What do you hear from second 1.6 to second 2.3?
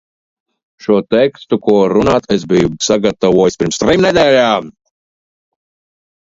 ko runāt,